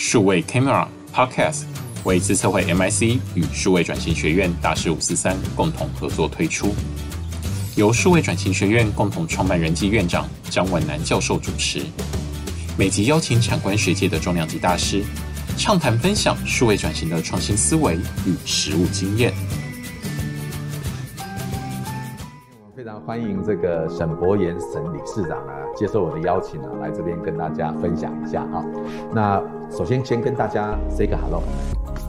[0.00, 1.62] 数位 Camera Podcast
[2.04, 6.72] 为资策会 MIC 与数位转型学院大师五四三共同合作推出，
[7.74, 11.82] 由数位转型学院共同创办人暨院长张文南教授主持，
[12.78, 15.02] 每集邀请产官学界的重量级大师，
[15.58, 19.34] 畅谈分享数位转型的创新思维与实务经验。
[23.08, 28.62] 欢迎这个沈博言沈理事长啊，接受我的邀请啊，来这边跟大家分享一下啊。
[29.14, 31.42] 那首先先跟大家 say 个 hello。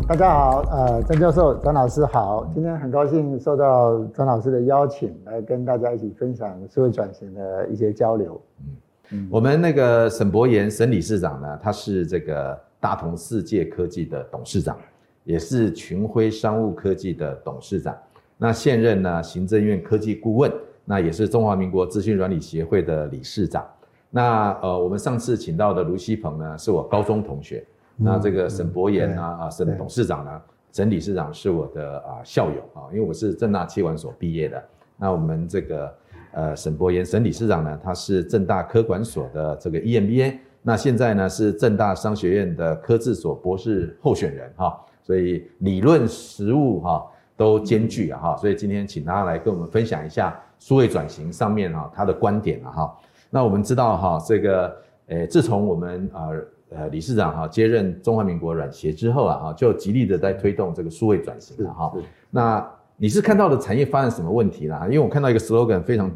[0.05, 8.41] 大家好，呃，张教授、张老师好，今天很高兴受到张老师的邀请，来跟大家一起分享社会转型的一些交流。
[8.59, 8.66] 嗯
[9.11, 14.77] 嗯，我们那个沈博言沈理事长呢，他是这个大同世界科技的董事长，
[15.23, 17.95] 也是群晖商务科技的董事长。
[18.35, 20.52] 那现任呢，行政院科技顾问，
[20.89, 23.63] 那也是中华民国资讯软体协会的理事长。
[24.09, 27.63] 那呃，我们上次请到的卢锡鹏呢，是我高中同学。
[27.97, 34.63] 嗯、那这个沈博言呢，啊，沈董事长呢，沈理事长是我的啊校友啊，因为我是正大企管所毕业的。
[34.97, 35.94] 那我们这个
[36.31, 47.06] 呃沈博言沈理事长呢，他是正大科管所的这个 EMBA，那现在呢是正大商学院的科治所博士候选人哈，所以理论实务哈。
[47.39, 52.97] 都兼具啊哈，所以今天请他来跟我们分享一下数位转型上面哈他的观点啊哈。
[53.29, 54.75] 那我们知道哈这个
[55.07, 61.93] 诶，自从我们呃呃理事长哈接任中华民国软协之后啊哈，就极力的在推动这个数位转型了哈。
[62.29, 64.85] 那你是看到的产业发生什么问题啦？
[64.85, 66.11] 因为我看到一个 slogan 非常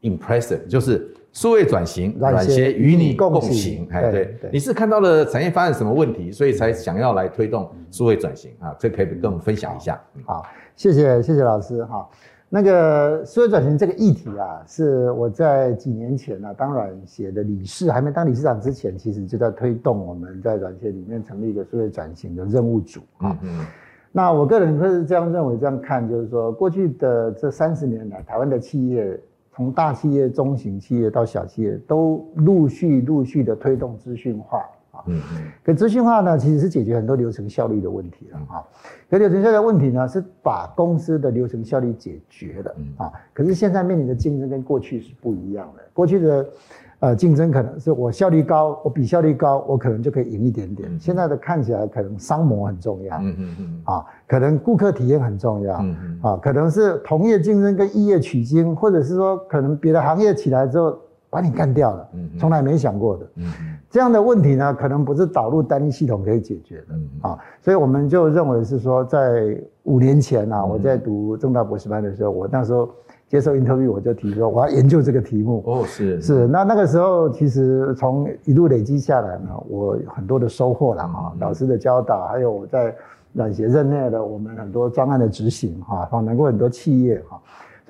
[0.00, 1.14] impressive，就是。
[1.32, 3.86] 数位转型，软协与你共行。
[3.92, 8.74] 哎，对，你是看到了产业发生什么问题，所以才想要来推动数位转型啊？
[8.80, 10.02] 这可以跟我们分享一下。
[10.26, 10.44] 好，
[10.74, 11.84] 谢谢，谢谢老师。
[11.84, 12.04] 哈，
[12.52, 23.00] 那个数位转型这个议题啊，是我在几年前呢、啊，当软协的理事，还没当理事长之前，其实就在推动我们在软协里面成立一个数位转型的任务组。
[23.18, 23.64] 啊，嗯，
[24.10, 29.18] 那我个人会是这样认为，这样看，就是说，过去的这三十年来，台湾的企业。
[29.52, 34.64] 从大企业、中型企业到小企业，都陆续陆续的推动资讯化
[35.00, 35.04] 啊。
[35.06, 35.52] 嗯嗯。
[35.64, 38.62] 可资讯化呢，其实是解决很多流程效率的问题了啊。
[39.10, 43.12] 可流程效率的问题呢，是把公司的流程效率解决了啊。
[43.32, 45.82] 可是现在面临的竞争跟过去是不一样的。
[45.92, 46.46] 过去的。
[47.00, 50.86] 呃，竞争可能是我效率高，我比效率高，我可能就可以赢一点点。
[50.92, 60.94] 嗯、现在的看起来可能商模很重要，嗯嗯嗯，啊，可能顾客体验很重要，嗯嗯，啊，可能是同业竞争跟异业取经，或者是说可能别的行业起来之后
[61.30, 63.26] 把你干掉了，嗯，从来没想过的，
[63.88, 72.88] 这样的问题呢，可能不是导入单一系统可以解决的，嗯啊，所以我们就认为是说，在五年前啊，我在读政大博士班的时候，我那时候。
[73.30, 75.62] 接受 interview 我就提说我要研究这个题目。
[75.64, 76.20] 哦，是。
[76.20, 82.92] 是，那那个时候其实从一路累积下来呢，我有很多的收获了哈，老师的教导，还有我在
[83.32, 87.40] 软协任内的我们很多专案的执行哈，访谈过很多企业哈，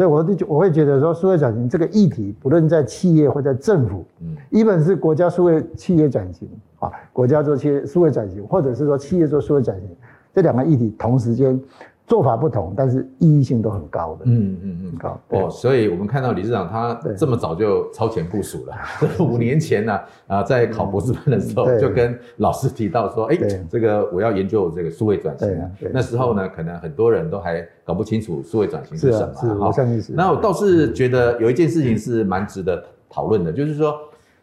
[0.00, 9.86] 所以我就我会觉得说数位转型这个议题，不论在企业或在政府，嗯，一本是国家数位企业转型啊，国家做企业数位转型，或者是说企业做数位转型，
[10.32, 11.60] 这两个议题同时间。
[12.10, 14.24] 做法不同，但是意义性都很高的。
[14.24, 15.48] 嗯嗯嗯，高哦。
[15.48, 18.74] 所以我们看到理事长他这么早就超前部署了。
[19.24, 23.38] 五年前呢，啊，在考博士班的时候，就跟老师提到说，哎，
[23.70, 25.48] 这个我要研究这个数位转型。
[25.92, 29.32] 那时候呢，可能很多人都还搞不清楚数位转型是什么。
[29.40, 30.12] 是，我相信是。
[30.12, 33.94] 那我倒是觉得有一件事情是蛮值得讨论的，就是说，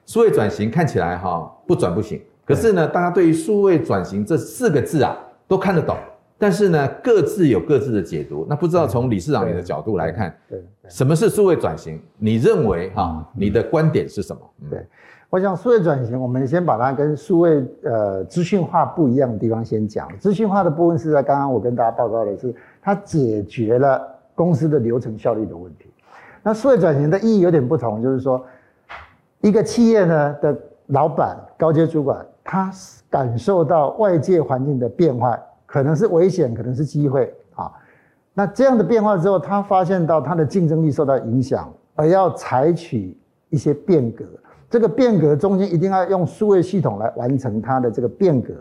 [0.05, 5.17] 数位转型看起来哈不转不行，可是呢，大家对于数位转型这四个字啊
[5.49, 5.97] 都看得懂。
[6.39, 8.45] 但是呢，各自有各自的解读。
[8.47, 11.99] 那不知道从理事长你的角度来看，对，什么是数位转型？
[12.19, 14.41] 你认为哈，你的观点是什么？
[14.69, 14.85] 对，
[15.31, 20.07] 我想数位转型，我们先把它跟数位呃资讯化不一样的地方先讲。
[20.19, 22.53] 资讯化的部分是在刚刚我跟大家报告的是，
[22.83, 23.99] 它解决了
[24.35, 25.89] 公司的流程效率的问题。
[26.43, 28.45] 那数位转型的意义有点不同，就是说，
[29.41, 30.55] 一个企业呢的
[30.85, 32.71] 老板、高阶主管，他
[33.09, 35.35] 感受到外界环境的变化。
[35.77, 37.71] 可能是危险，可能是机会啊。
[38.33, 43.15] 那这样的变化之后，他发现到他的竞争力受到影响，而要采取
[43.51, 44.25] 一些变革。
[44.71, 48.55] 这个变革中间一定要用数位系统来完成它的这个变革，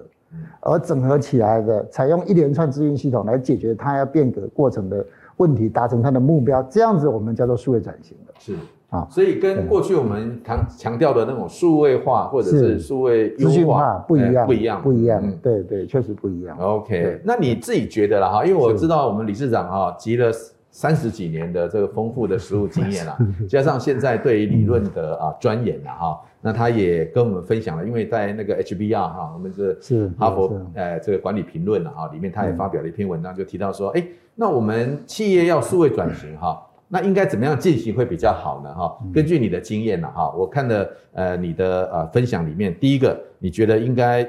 [0.61, 5.03] 而整合起来的，采用一连串资讯系统来解决它要变革过程的
[5.39, 6.63] 问题，达成它的目标。
[6.65, 8.35] 这样子我们叫做数位转型的。
[8.39, 8.55] 是。
[8.91, 15.21] 啊，所以跟过去我们强强调的那种数位化或者是数位优化不一样，不一样，不一样。
[15.25, 16.57] 嗯，对对，确实不一样。
[16.59, 20.31] OK，那你自己觉得了哈，因为我知道我们理事长哈集了
[20.71, 23.19] 三十几年的这个丰富的实务经验啊，
[23.49, 38.99] 加上现在对于理论的啊钻研啊哈，那他也跟我们分享了，因为在那个 HBR 哈，我们是是哈佛呃这个管理评论了哈，里面他也发表了一篇文章，就提到说，哎，那我们企业要数位转型哈，那应该怎么样进行会比较好呢哈？
[39.13, 44.27] 根据你的经验呢哈，我看的呃你的呃分享里面，第一个你觉得应该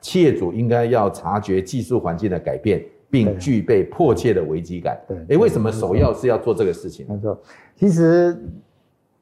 [0.00, 2.82] 企业主应该要察觉技术环境的改变。
[3.12, 4.98] 并具备迫切的危机感。
[5.06, 7.04] 对，哎，为什么首要是要做这个事情？
[7.06, 7.38] 没错，
[7.76, 8.34] 其实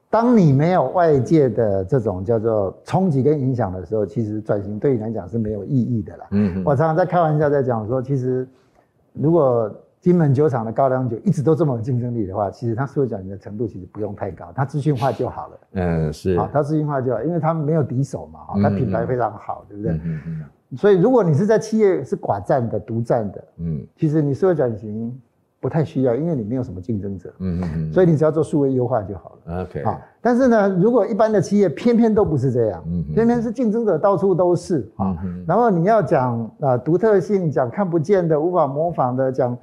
[0.09, 6.25] 当你没有外界的这种叫做冲击跟影响的时候，其实转型对你来讲是没有意义的啦。
[6.31, 8.47] 嗯，我常常在开玩笑在讲说，其实
[9.11, 9.69] 如果
[10.01, 15.59] 金门酒厂的高粱酒一直都这么有竞争力的话，其实它数位转型的程度其实不用太高，它资讯化就好了。
[15.73, 16.37] 嗯，是。
[16.39, 19.91] 好，它资讯化就好，因为它没有敌手嘛，哈，它品牌非常好，对不对？
[20.03, 20.43] 嗯嗯。
[20.75, 25.15] 所以，如果你是在企业是寡占的、独占的，嗯，其实你数位转型
[25.59, 29.63] 不太需要，因为你没有什么竞争者，嗯嗯嗯，所以你只要做数位优化就好了。
[29.63, 30.01] OK，好。
[30.19, 35.15] 但是呢，如果一般的企业偏偏都不是这样，嗯，偏偏是竞争者到处都是啊，
[35.45, 39.55] 然后你要讲啊独特性，讲看不见的、无法模仿的，讲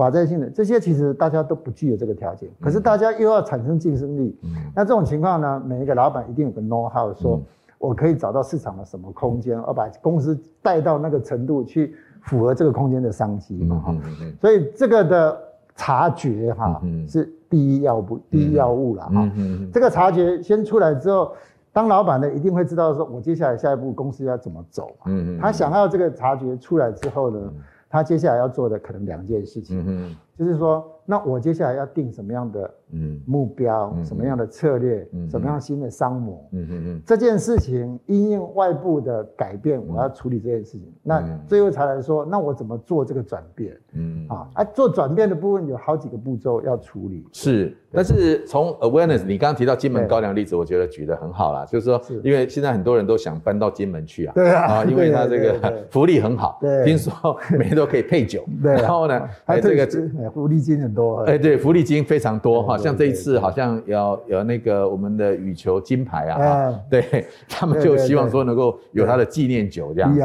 [0.00, 2.48] 寡占性的，这些其实大家都不具有这个条件。
[2.60, 7.40] 可是大家又要产生竞争力，嗯，那这种情况呢，每一个老板一定有个 know how 说。
[7.78, 13.96] 我可以找到市场的什么空间，而把公司带到那个程度去符合这个空间的商机嘛哈，
[14.38, 15.40] 所以这个的
[15.74, 19.32] 察觉哈是第一要不，第一要务了哈。
[19.72, 21.32] 这个察觉先出来之后，
[21.72, 25.10] 当老板的一定会知道说，我接下来下一步公司要怎么走嘛。
[25.40, 27.40] 他想要这个察觉出来之后呢，
[27.90, 30.96] 他接下来要做的可能两件事情，就是说。
[31.04, 33.20] 那我接下来要定什么样的嗯。
[33.26, 40.92] 目标，什么样的策略，什么样新的商模，嗯嗯嗯，这件事情因应外部的改变，我要处理这件事情。
[41.02, 43.76] 那最后才来说，那我怎么做这个转变？
[43.92, 44.26] 嗯。
[44.28, 47.26] 啊，啊，做转变的部分有好几个步骤要处理。
[47.32, 57.12] 是，但是从 awareness，你刚刚提到金门高粱例子，我觉得举得很好啦，就是说，因为现在很多人都想搬到金门去啊，对啊，因为它这个福利很好，对，听说
[57.52, 59.86] 每天都可以配酒，对，然后呢，还这个
[60.30, 61.20] 福利金很多。
[61.24, 70.20] 哎，对，福利金非常多哈，像这一次好像有有那个我们的羽球金牌啊， 对，他们就希望说能够有他的纪念酒这样子。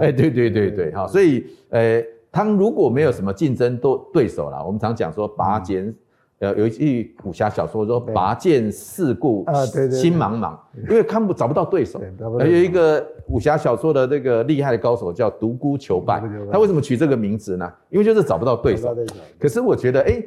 [0.00, 5.94] 哎，对对对对，哈，所以呃，他如果没有什么竞争对对手了，我们常讲说拔尖，
[6.40, 9.44] 呃，有一句武侠小说说拔剑四顾
[9.90, 10.56] 心茫茫，
[10.88, 12.00] 因为看不找不到对手。
[12.40, 17.70] 有一个武侠小说的这个厉害的高手叫独孤求败，他为什么取这个名字呢？
[17.90, 18.96] 因为就是找不到对手。
[19.38, 20.22] 可是我觉得，哎，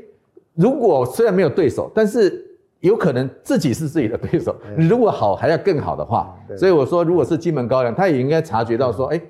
[0.55, 2.45] 如果虽然没有对手，但是
[2.79, 4.55] 有可能自己是自己的对手。
[4.77, 9.21] 你如果好还要更好的话，所以我说，如果是金门高粱，他也应该察觉到说，哎，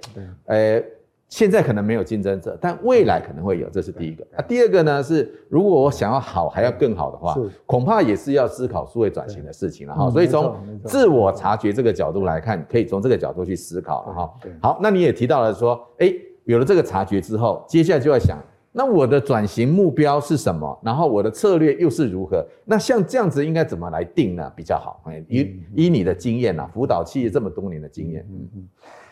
[0.46, 0.84] 呃。
[1.30, 4.24] 现在可能没有竞争者，但未来可能会有，这是第一个。
[4.36, 7.36] 啊，第二个呢是，如果我想要好还要更好的话，
[7.66, 10.12] 恐怕也是要思考数位转型的事情了哈。
[10.12, 10.56] 所以从
[10.86, 14.34] 自我察觉这个角度来看，可以从这个角度去思考了哈。
[14.62, 18.38] 好，那你也提到了说，哎，有了这个察觉之后，接下来就要想，
[18.76, 20.78] 那我的转型目标是什么？
[20.84, 22.44] 然后我的策略又是如何？
[22.66, 24.52] 那像这样子应该怎么来定呢？
[24.56, 25.00] 比较好？
[25.30, 28.68] 以以你的经验啊，辅导企业这么多年的经验，嗯嗯。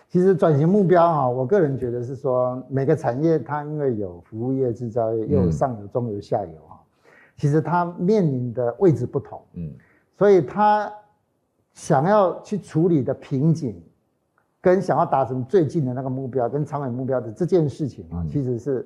[0.10, 6.81] 其实转型目标哈，我个人觉得是说，每个产业它因为有服务业、制造业，又有上游、中游、下游哈，
[7.38, 9.72] 其实它面临的位置不同，嗯，
[10.18, 10.92] 所以它
[11.74, 13.81] 想要去处理的瓶颈，
[14.60, 18.86] 跟想要达成最近的那个目标跟长远目标的这件事情啊，其实是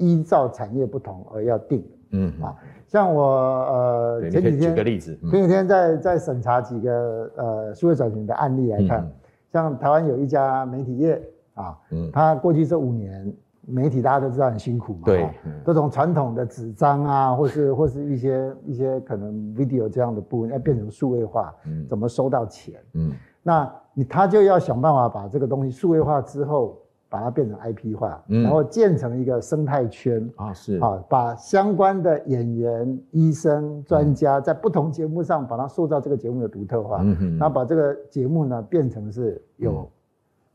[0.00, 2.42] 依照产业不同而要定的，嗯。
[2.42, 2.56] 啊，
[2.88, 9.08] 像我呃前几天举个例子，前几天在在审查几个呃数位转型的案例来看。
[9.52, 11.20] 像台湾有一家媒体业
[11.54, 13.34] 啊，嗯，他过去这五年
[13.66, 15.28] 媒体大家都知道很辛苦嘛，对，
[15.64, 23.10] 都从传统的纸张啊，或是或是一些一些可能 video 这样的部分，要变成数位化，嗯，怎么收到钱，嗯，
[23.42, 26.78] 那你他就要想办法把这个东西数位化之后，
[27.10, 30.78] 把它变成 IP 化，嗯，然后建成一个生态圈啊，是。
[30.78, 39.90] 啊，把相关的演员、医生、专家在不同节目上把它塑造这个节目的独特化，嗯哼，然后把这个节目呢变成是有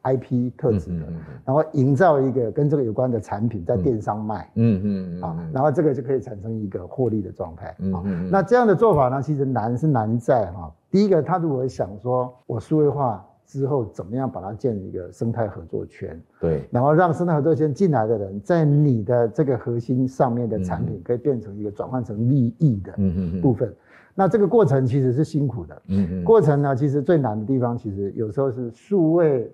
[0.04, 1.06] IP 特质的，
[1.44, 13.26] 然后营造一个跟这个有关的产品在电商卖，嗯嗯啊，然后这个就可以产生一个获利的状态，嗯嗯，那这样的做法呢，其实难是难在哈，第一个他如果想说我数位化。
[13.46, 16.20] 之后怎么样把它建立一个生态合作圈？
[16.40, 22.92] 对，然后让生态合作圈进来的人，在你的这个核心上面的产品，可以变成一个转换成利益的
[23.42, 23.74] 部分。
[24.16, 25.82] 那这个过程其实是辛苦的。
[25.88, 26.24] 嗯嗯。
[26.24, 29.52] 过程呢，其实最难的地方，其实有时候是数位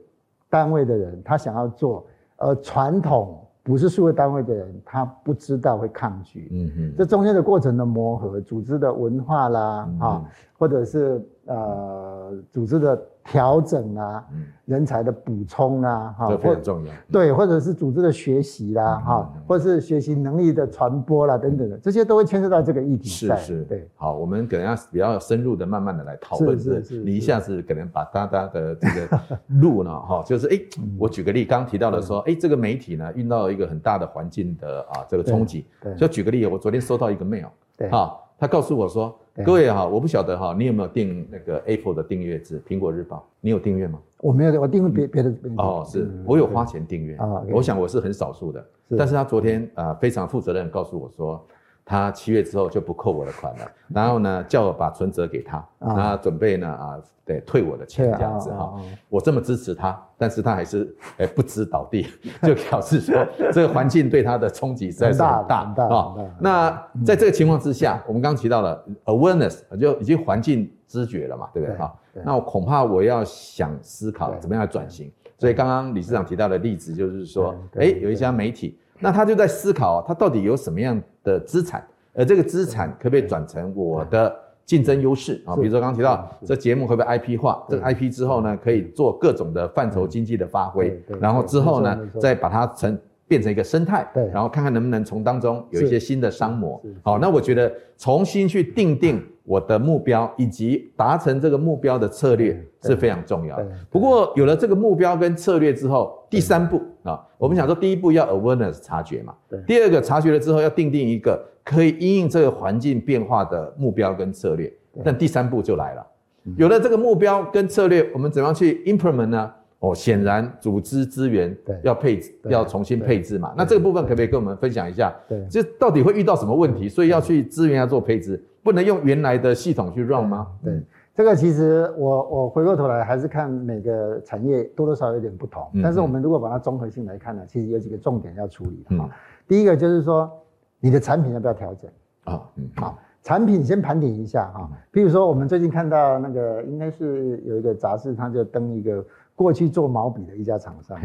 [0.50, 2.05] 单位的人他想要做，
[2.38, 6.48] 而，传统不是数位单位的人，他不知道会抗拒。
[6.51, 10.25] 嗯嗯，这中间的过程的磨合，组织的文化啦，嗯啊，
[10.57, 13.01] 或者是呃组织的。
[13.23, 14.23] 调整啊，
[14.65, 16.91] 人才的补充啊，哈，这非常重要。
[17.11, 23.09] 对，或者是组织的学习啦，哈，或者是学习能力的传播啦，等等的，这些都会牵涉到这个议题。
[23.09, 23.87] 是是，对。
[23.95, 26.59] 好，我们可能要比较深入的、慢慢的来讨论。
[26.59, 26.97] 是是。
[27.03, 30.59] 你一下子可能把大家的这个路呢， 哈，就是哎，
[30.97, 35.65] 我举个例，刚提到了说，哎，这个媒体呢遇到一个很大的环境的啊这个冲击。
[35.81, 35.93] 对。
[35.95, 39.15] 就举个例，我昨天收到一个 mail，对，哈，他告诉我说。
[39.45, 43.17] 各位哈，我不晓得哈，你有没有订那个 Apple 的订阅制《苹果日报》？
[43.39, 43.98] 你有订阅吗？
[44.19, 45.33] 我没有，我订了别别的。
[45.57, 47.41] 哦，是我有花钱订阅啊。
[47.50, 48.65] 我想我是很少数的，
[48.98, 51.41] 但是他昨天啊非常负责任告诉我说。
[51.83, 56.95] 他七月之后就不扣我的款了，然后呢，叫我把存折给他，他准备呢啊，
[57.25, 58.73] 得退我的钱这样子哈。
[59.09, 62.07] 我这么支持他，但是他还是诶不知倒地，
[62.43, 66.15] 就表示说这个环境对他的冲击实在是很大啊。
[66.39, 71.93] 那在这个情况之下，我们刚刚提到了 awareness，就已经环境知觉了嘛，对不对哈？
[72.23, 75.11] 那我恐怕我要想思考怎么样来转型。
[75.38, 78.77] 所以刚刚理事长提到的例子就是说，诶有一家媒体。
[79.01, 84.34] 那他就在思考，他到底有什么样的资产，而这个资产可不可以转成我的
[84.65, 85.41] 竞争优势？
[85.46, 85.55] 啊？
[85.55, 96.81] 比如说刚刚提到这节目会不会 IP 化，这个 IP 之后呢，可以做各种的范畴经济的发挥，然后之后呢，再把它成变成一个生态，然后看看能不能从当中有一些新的商模。
[97.01, 103.67] 好，那我觉得重新去定定 我的目标以及达成这个目标的策略是非常重要的。
[103.89, 106.81] 不过有了这个目标跟策略之后，第三步。
[107.03, 109.34] 啊，我们想说，第一步要 awareness 察觉嘛，
[109.67, 114.72] 第二个察觉了之后，要定定一个可以因应这个环境变化的目标跟策略。
[115.03, 116.08] 但第三步就来了，
[116.55, 119.51] 有了这个目标跟策略，我们怎么样去 implement 呢？
[119.81, 123.53] 哦，显然组织资源要配置，要重新配置嘛。
[123.57, 125.13] 那这个部分可不可以跟我们分享一下？
[125.27, 126.88] 对，就到底会遇到什么问题？
[126.88, 130.47] 所以要去资源要做配置，不能用原来的系统去 run 吗？
[130.63, 130.81] 对。
[131.13, 139.09] 这个其实我我回过头来还是看每个产业多多少少有点不同，嗯但是我们如果把它综合性来看呢，其实有几个重点要处理的。
[139.45, 140.31] 第一个就是说
[140.79, 141.91] 你的产品要不要调整
[142.23, 142.41] 啊？
[142.55, 144.69] 嗯好，产品先盘点一下哈。
[144.89, 149.03] 比如说我们最近看到那个应该是有一个杂志，它就登一个
[149.35, 150.97] 过去做毛笔的一家厂商，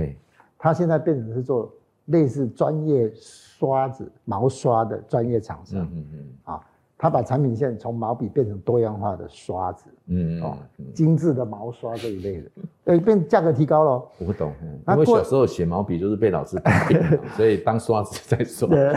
[0.59, 1.73] 他现在变成是做
[2.07, 5.81] 类似专业刷子毛刷的专业厂商。
[5.93, 6.61] 嗯嗯啊。
[6.99, 10.57] 他把产品线从毛笔变成多样化的刷子，嗯哦，
[10.95, 12.51] 精致的毛刷这一类的，
[12.85, 14.03] 呃，变价格提高了。
[14.19, 14.51] 我不懂，
[14.89, 18.67] 因为小时候写毛笔就是被老师打扁，所以当刷子在刷。
[18.75, 18.95] 对。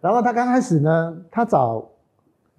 [0.00, 1.86] 然后他刚开始呢，他找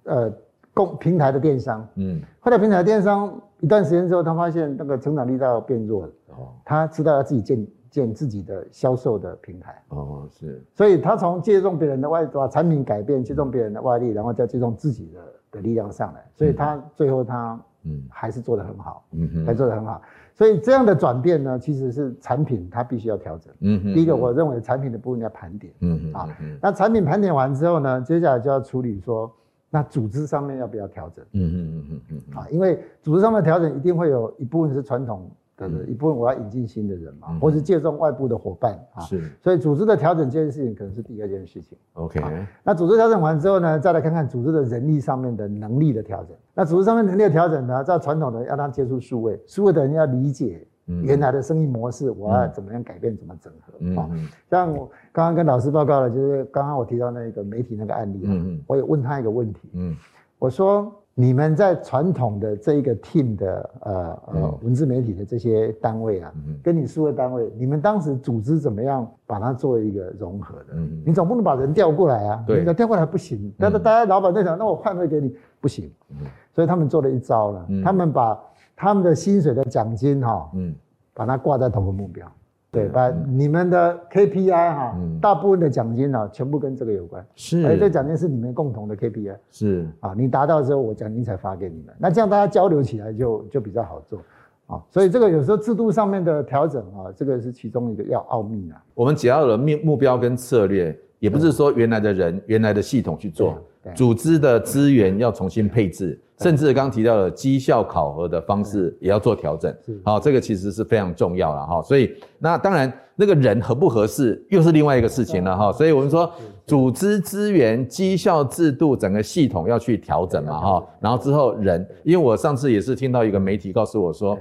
[0.04, 0.32] 呃
[0.72, 7.66] 供平台的电商，嗯，后来平台的电商一段时间之后，他发现那个成长力道要变弱了，哦，他知道要自己建。
[7.90, 9.82] 建自己的销售的平台。
[9.88, 18.04] 哦，是，所以他从借重别人的外把产品改变，借重别人的外力，然后再借重自己的的力量上来，所以他最后他嗯。
[18.08, 20.00] 还是做得很好，嗯哼，还做得很好，
[20.34, 26.28] 所以这样的转变呢，其实是产品它必须要调整，嗯哼，第一个我认为产品的部分要盘点，嗯哼，啊，
[26.62, 29.28] 那产品盘点完之后呢，接下来就要处理说，
[29.70, 35.30] 那组织上面要不要调整，嗯嗯嗯嗯嗯，啊，因为组织上面调整一定会有一部分是传统。
[35.56, 39.02] 对对，一部分我要引进新的人嘛，嗯、或是借重外部的伙伴啊。
[39.02, 41.76] 是，所以组织的调整这件事情可能是第二件事情。
[41.92, 42.18] OK，
[42.64, 46.34] 那组织调整完之后呢，再来看看组织的人力上面的能力的调整。
[46.54, 50.66] 那组织上面能力的调整呢，在传统的要让他接触数位，数位的人要理解
[51.02, 54.08] 原来的生意模式，我要怎么样改变，怎么整合啊？
[54.12, 59.96] 嗯、像我刚刚跟老师报告了，就是刚刚我提到那个媒体那个案例我也问他一个问题，嗯，
[60.38, 60.92] 我说。
[61.12, 66.32] 你们在传统的这一个 team 的呃呃文字媒体的这些单位啊，
[66.62, 70.66] 跟你数位单位，你们当时组织怎么样把它做一个融合的？
[70.74, 72.44] 嗯，你总不能把人调过来啊？
[72.46, 73.52] 对，调过来不行。
[73.58, 75.90] 但是大家老板在想，那我换位给你不行。
[76.10, 78.40] 嗯，所以他们做了一招了，他们把
[78.80, 80.74] 他们的薪水的奖金哈，嗯，
[81.12, 82.26] 把它挂在同个目标。
[82.70, 87.22] 对，把你们的 KPI 哈，大部分的奖金呢，全部跟这个有关。
[87.34, 89.36] 是，而且这奖金是你们共同的 KPI。
[89.50, 91.94] 是啊，你达到之后，我奖金才发给你们。
[91.98, 94.20] 那这样大家交流起来就就比较好做
[94.66, 94.80] 啊。
[94.88, 98.82] 所以这个有时候制度上面的调整啊，这个是其中一个要奥秘啊。
[98.94, 103.58] 我们只要有了目目标跟策略，也不是说原来的人、原来的系统去做，
[103.94, 106.18] 组织的资源要重新配置。
[106.40, 111.82] 甚至刚刚提到的绩效考核的方式也要做调整，好，这个其实是非常重要了哈。
[111.82, 115.72] 所以那当然那个人合不合适又是另外一个事情了哈。
[115.72, 116.30] 所以我们说
[116.66, 120.86] 组织资源、绩效制度整个系统要去调整嘛哈。
[121.00, 124.38] 然后之后人，因为我上次也是听到一个媒体告诉我说。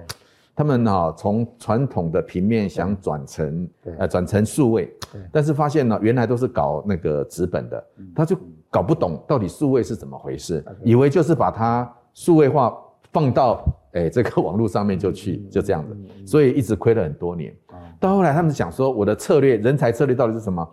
[0.55, 3.65] 他们哈从传统的平面想转成
[3.97, 4.93] 呃转成数位，
[5.31, 7.81] 但是发现呢，原来都是搞那个纸本的，
[8.13, 8.35] 他就
[8.69, 12.75] 搞不懂到底数位是怎么回事，以为就是把它数位化
[13.11, 17.53] 放到哎这个 网络上面就去就这样子，所以一直亏了很多年。
[17.99, 20.67] 到后来他们想说，我的策略人才策略到底是什么？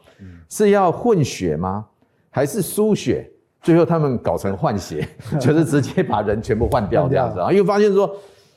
[0.48, 1.84] 是要混血吗？
[2.30, 3.28] 还是输血？
[3.62, 5.08] 最后他们搞成换血，
[5.40, 8.14] 就是直接把人全部换掉这样子啊，因为发现说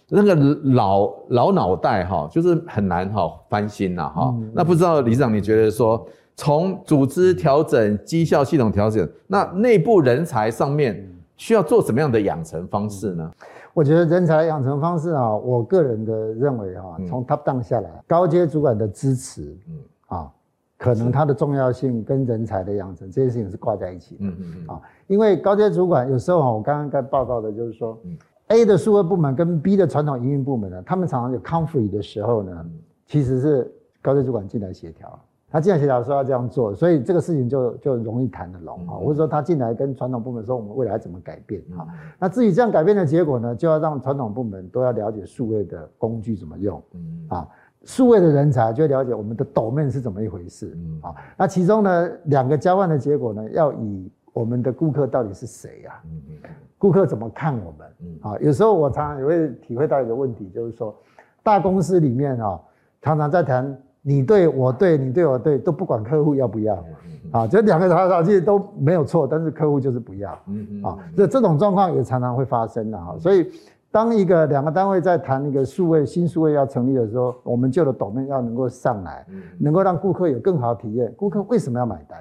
[0.08, 0.36] 那个
[0.75, 4.36] 老老脑袋哈，就是很难哈翻新呐哈。
[4.53, 6.05] 那不知道理事长你觉得说，
[6.39, 11.05] 从组织调整、绩效系统调整，那内部人才上面
[11.36, 13.29] 需要做什么样的养成方式呢？
[13.74, 19.77] 我觉得人才养成方式啊，我个人的认为啊，从 top down 下来，高阶主管的支持，嗯。
[20.08, 20.31] 啊。
[20.77, 28.00] 可能它的重要性跟人才的养成这件事情是挂在一起的，嗯嗯啊，因为高阶主管有时候哈，我刚刚在报告的就是说
[28.48, 32.65] ，A 的数位部门跟 B 的传统营运部门呢，他们常常有 conflict 的时候呢，
[33.05, 33.69] 其实是
[34.01, 35.19] 高阶主管进来协调，
[35.51, 41.88] 他既然协调说要这样做，所以这个事情就就容易谈得拢啊，或者说他进来跟传统部门说我们未来怎么改变啊，
[42.20, 47.48] 那至于这样改变的结果呢，就要让传统部门都要了解数位的工具怎么用，嗯啊。
[47.86, 56.01] 数位的人才就会了解我们的 domain 是怎么一回事，啊，那其中呢，两个交换的结果呢，要以我们的顾客到底是谁呀？
[56.03, 57.88] 嗯嗯，顾客怎么看我们？
[58.01, 60.94] 嗯，啊，有时候我常常也会体会到一个问题，就是说，
[61.41, 62.60] 大公司里面啊，
[63.01, 66.84] 常常在谈你对我对，你对我对，都不管客户要不要，
[67.32, 73.50] 啊，就两个吵吵其实都没有错，但是客户就是不要，嗯嗯，啊，这这种状况也常常会发生的哈，所以。
[73.91, 79.25] 当一个两个单位在谈一个数位新数位要成立的时候，我们旧的 domain 要能够上来，
[79.58, 81.12] 能够让顾客有更好的体验。
[81.17, 82.19] 顾客为什么要买单？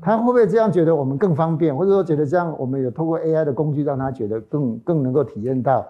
[0.00, 5.86] 他会不会这样觉得我们更方便，或者说觉得这样我们有透过 AI 的工具让他觉得更更能够体验到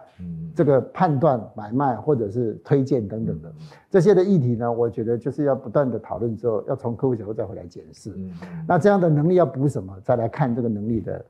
[0.52, 3.52] 这个判断买卖或者是推荐等等的
[3.88, 4.71] 这些的议题呢？
[4.71, 8.12] 我觉得就是要不断的讨论之后，要从客户角度再回来检视。
[8.67, 9.95] 那这样的能力要补什么？
[10.02, 11.25] 再来看这个能力的。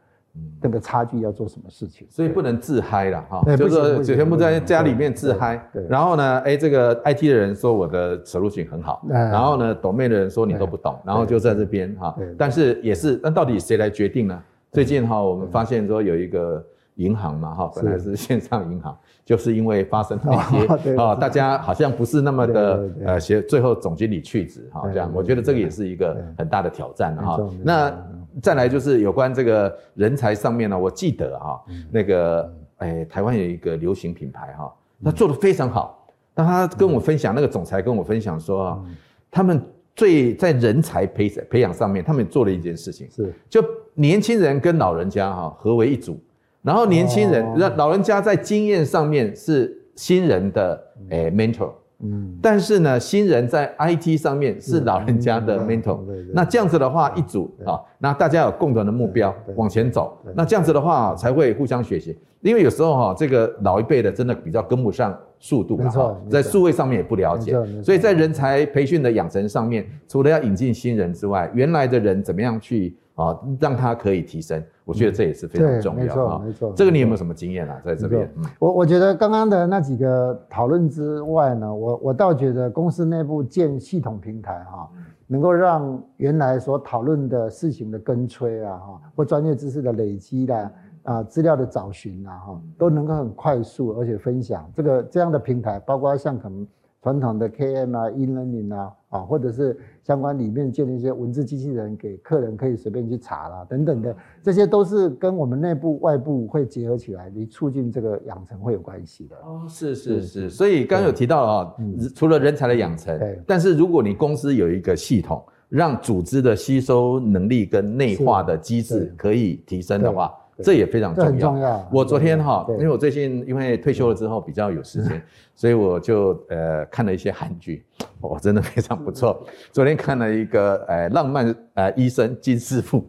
[0.61, 2.07] 这个差距要做什么事情？
[2.11, 5.61] 所以不能自嗨了哈，就是说全部在家里面自嗨。
[5.89, 12.17] 然后呢，哎，这个 IT 的人说我的 solution 很好，然后呢，domain 的人说你都不懂，然后就在这边哈。
[12.37, 14.43] 但是也是，那到底谁来决定呢？
[14.71, 16.65] 最近哈，我们发现说有一个
[16.97, 18.97] 银行嘛哈，本来是线上银行，
[19.29, 20.33] 就是因为发生那
[20.79, 27.39] 些 啊，大家好像不是那么的呃，学最后总经理去职哈，这样，我觉得这个也是一个很大的挑战哈。
[27.63, 27.95] 那。
[28.41, 31.61] 再来就是有关这个人才上面呢，我记得哈，
[31.91, 36.07] 那个哎，台湾有一个流行品牌哈，他做的非常好。
[36.37, 38.81] 那他跟我分享，那个总裁跟我分享说啊，
[39.29, 39.61] 他们
[39.97, 43.65] 最在人才培培养上面，他们做了一件事情，是就
[43.95, 46.21] 年轻人跟老人家哈合为一组，
[46.69, 50.79] 然后年轻人让老人家在经验上面是新人的
[51.09, 51.71] 诶 mentor。
[52.01, 55.99] 嗯，但是呢，新人在 IT 上面是老人家的 mentor，
[56.35, 62.15] 那这样子的话，一组啊，那大家有共同的目标往前走，那这样子的话才会互相学习。
[62.43, 74.63] 因为有时候哈，这个老一辈的真的比较跟不上速度，没错，在数位上面也不了解，所以在人才培训的养成上面，除了要引进新人之外，原来的人怎么样去啊，让他可以提升？
[74.85, 76.39] 我觉得这也是非常重要啊。
[76.39, 76.73] 没错，没错。
[76.77, 77.83] 这个你有没有什么经验啊？
[77.85, 84.89] 在这边，我我觉得刚刚的那几个讨论之外呢，我我倒觉得公司内部建系统平台哈，
[85.27, 94.71] 能够让原来所讨论的事情的跟催啊哈，或专业知识的累积啦啊，资料的找寻啊哈，都能够很快速而且分享。
[94.77, 96.67] 这个这样的平台，包括像可能。
[97.01, 109.37] 传统的 KM 啊，e-learning 啊，啊，或者是相关里面建立一些文字机器人，给客人可以随便去查啦，等等的，这些都是跟我们内部外部会结合起来，你促进这个养成会有关系的。
[109.37, 111.77] 哦，是是是，所以刚刚有提到啊，
[112.15, 120.35] 除了人才的养成，对，但是如果你公司有一个系统，让组织的吸收能力跟内化的机制可以提升的话。
[120.65, 121.31] 这也非常重要。
[121.31, 121.89] 很重要。
[121.93, 125.23] 我昨天哈，因为我最近因为退休了之后比较有时间，
[125.55, 127.85] 所以我就呃看了一些韩剧，
[128.21, 129.47] 哦，真的非常不错。
[129.71, 133.05] 昨天看了一个呃浪漫呃医生金师傅，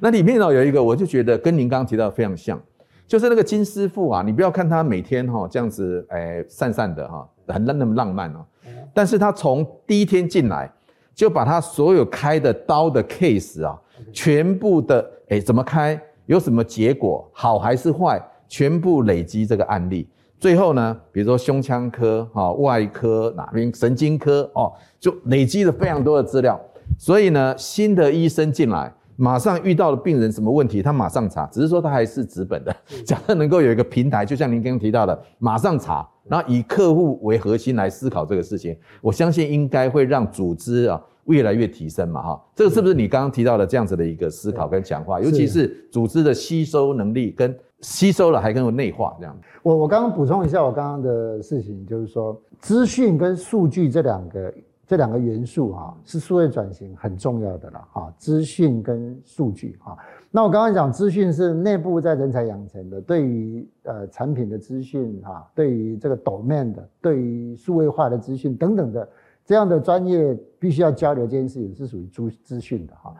[0.00, 2.60] 那里面呢有一个我就觉得跟您刚刚提到的非常像，
[3.06, 8.44] 就是那个金师傅啊，你不要看他每天哈这样子诶散散的哈，很那么浪漫哦，
[8.94, 10.70] 但是他从第一天进来
[11.14, 13.76] 就把他所有开的刀的 case 啊，
[14.12, 16.00] 全部的诶怎么开。
[16.32, 18.18] 有什么结果，好还是坏，
[18.48, 20.08] 全部累积这个案例，
[20.40, 26.58] 最后呢，比如说胸腔科、哈外科哪边神经科哦，就累积了非常多的资料。
[26.98, 32.74] 所以呢，新的医生进来，马上遇到了病人什么问题，他马上查，只是说他还是纸本的。
[33.04, 42.44] 假设能够有一个平台，就像您刚刚提到的，马上查，然后以客户为核心来思考这个事情，我相信应该会让组织啊越来越提升嘛哈。
[42.56, 45.20] 这个是不是你刚刚提到的这样子的一个思考跟强化？
[45.20, 49.36] 尤其是组织的吸收能力跟吸收了还更有内化这样。
[49.62, 54.52] 我我刚刚补充一下我刚刚的事情，就是说资讯跟数据这两个。
[54.86, 59.96] 这两个元素哈是数位转型很重要的了哈，资讯跟数据哈。
[60.30, 69.08] 那我刚刚讲资讯是内部在人才养成的，对于呃产品的资讯哈，对于这个 domain 的，对于数位化的资讯等等的
[69.44, 73.14] 这样的专业必须要交流这件事情是属于资资讯的哈。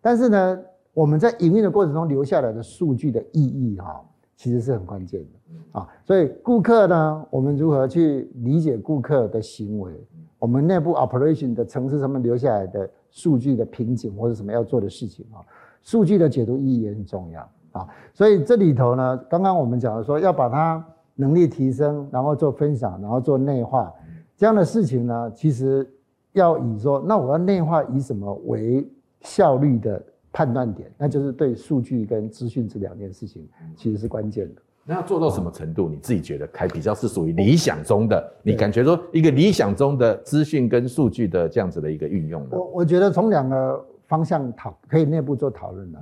[0.00, 0.60] 但是呢，
[0.92, 4.04] 我们在营运的过程中留下来的数据的意义哈，
[4.36, 5.88] 其实是很关键的啊。
[6.04, 9.92] 所以顾客呢，我们如何去理解顾客的行为？
[10.38, 15.40] 我们内部 operation 的城市上面留下来的数据的瓶颈或者什么要做的事情啊，
[15.82, 17.40] 数据的解读意义也很重要
[17.72, 17.88] 啊。
[18.12, 23.92] 所以这里头呢，刚刚我们讲的说要把它能力提升，然后做分享，然后做内化
[24.36, 25.90] 这样的事情呢，其实
[26.32, 28.86] 要以说，那我要内化以什么为
[29.22, 30.00] 效率的
[30.36, 30.92] 判断点？
[30.98, 34.60] 那就是对数据跟资讯这两件事情其实是关键的。
[34.84, 35.88] 那要做到什么程度？
[35.88, 38.32] 你自己觉得还比较是属于理想中的？
[38.42, 42.48] 你感觉说一个理想中的资讯跟数据的这样子的一个运用呢？
[42.50, 45.98] 我我觉得从两个方向讨可以内部做讨论的。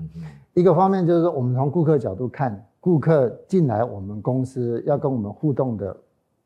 [0.52, 5.96] 一个方面就是说，我们从顾客角度看，顾客进来我们公司要跟我们互动的。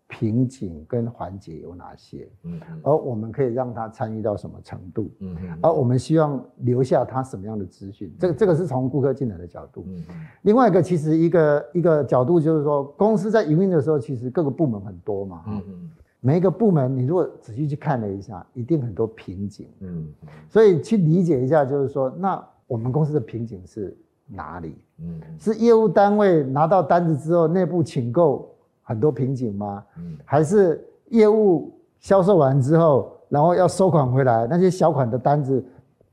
[0.09, 2.27] 瓶颈跟环节有哪些？
[2.45, 5.11] 嗯，而我们可以让他参与到什么程度？
[5.21, 8.11] 嗯，而我们希望留下他什么样的资讯？
[8.19, 9.85] 这个这个是从顾客进来的角度。
[9.87, 10.03] 嗯，
[10.43, 15.45] 另外一个其实一个一个角度就是说，公司在营运的时候，其实各个部门很多嘛。
[15.47, 15.91] 嗯嗯，
[16.21, 19.69] 每一个部门你如果仔细去看了一下，一定很多瓶颈。
[19.81, 20.09] 嗯，
[20.49, 23.95] 所以去理解一下，就是说，那我们公司的瓶颈是
[24.27, 24.75] 哪里？
[25.01, 28.55] 嗯，是业务单位拿到单子之后，内部请购。
[28.89, 29.85] 很多瓶颈吗？
[29.99, 31.71] 嗯，还是业务
[32.01, 35.63] 销售完之后，然后要收款回来，那些小款的单子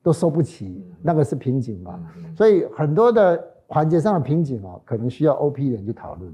[0.04, 1.98] 都收不起，那个是瓶颈嘛？
[2.36, 6.30] 所以很多的环节上的瓶颈哦，可能需要 OP 人去讨论。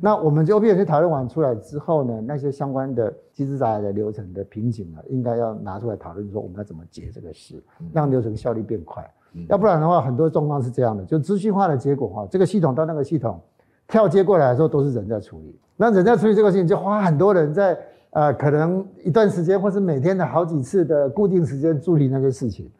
[0.00, 9.08] 那我们就 OP 人去讨论完出来之后呢，那些相关的机制杂的流程的瓶颈呢，应该要拿出来讨论，说我们要怎么解这个事，让流程效率变快。
[9.48, 13.40] 要不然的话，很多状况是这样的，就资讯化的结果哈，这个系统到那个系统。
[13.88, 17.78] 跳接过来的时候都是人在处理，那人在处理这个事情就花很多人在
[18.10, 22.70] 呃，可能一段时间或是每天的好几次的固定时间处理那些事情，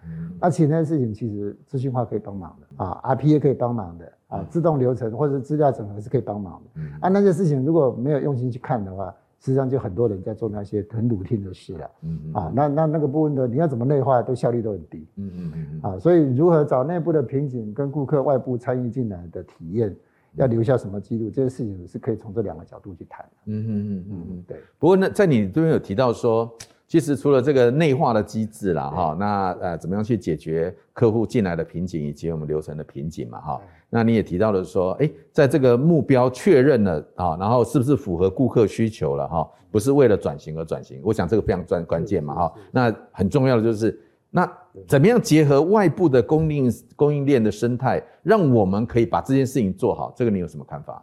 [0.40, 6.80] 而且那些事情其实资讯化可以帮忙的啊，RPA 可以帮忙的啊，自动流程或者资料整合是可以帮忙的。
[7.00, 11.90] 啊，那些事情如果没有用心去看的话，实际上就很多人在做那些很 routine 的事了。
[12.00, 12.32] 嗯嗯。
[12.32, 15.06] 啊，那那那个部分的你要怎么内化，都效率都很低。
[15.16, 15.80] 嗯嗯嗯。
[15.82, 19.94] 啊，所以如何找内部的瓶颈跟顾客外部参与进来的体验。
[20.36, 21.30] 要留下什么记录？
[21.30, 23.24] 这些事情是可以从这两个角度去谈。
[23.46, 24.58] 嗯嗯嗯嗯嗯，对。
[24.78, 26.52] 不过呢，在你这边有提到说，
[26.86, 33.60] 其实除了这个内化的机制啦，哈，那呃，怎么样去解决客户进来的瓶颈以及我们流程的瓶颈嘛，哈。
[33.88, 39.48] 那你也提到了说，哎，在这个目标确认了啊，然后是不是符合顾客需求了哈？
[39.70, 42.54] 不是为了转型而转型，我想这个非常关关键嘛，哈。
[42.70, 43.98] 那很重要的就是。
[44.36, 44.46] 那
[44.86, 50.12] 怎么样结合外部的供应供应链的生态，让我们可以把这件事情做好？
[50.14, 51.02] 这个你有什么看法？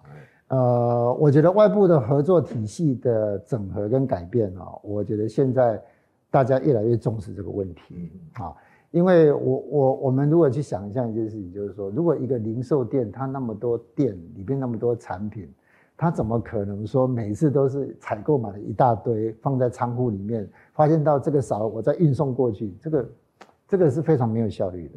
[0.50, 5.82] 呃，我觉得外部的合作体系的整合跟改变啊，我觉得现在
[6.30, 8.54] 大家越来越重视这个问题啊，
[8.91, 15.52] 因为我我我们如果去想象一件事情，就是说，如果一个零售店它那么多店里边那么多产品，
[15.98, 23.04] 它怎么可能说每次都是采购买了一大堆放在仓库里面，发现到这个少了，我再运送过去，这个。
[23.73, 24.93] 这个是非常没有效率的，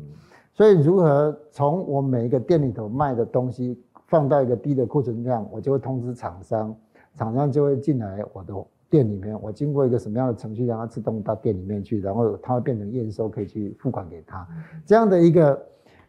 [0.52, 6.76] 所以如何从我每一个店里头卖的东西放到一个低的库存量，我就会通知厂商，
[7.14, 8.54] 厂商就会进来我的
[8.90, 14.46] 店里面，我经过一个什么样的程序，让它自动到店里面去，然后它会变成验收，可以去付款给他，
[14.84, 15.58] 这样的一个